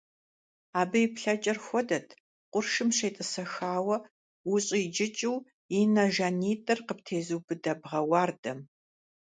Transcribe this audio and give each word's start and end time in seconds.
Абы 0.79 0.99
и 1.05 1.07
плъэкӀэр 1.13 1.57
хуэдэт 1.65 2.07
къуршым 2.51 2.89
щетӀысэхауэ 2.97 3.97
ущӀиджыкӀыу 4.51 5.37
и 5.77 5.79
нэ 5.93 6.05
жанитӀыр 6.15 6.79
къыптезубыда 6.87 7.73
бгъэ 7.81 8.01
уардэм. 8.09 8.59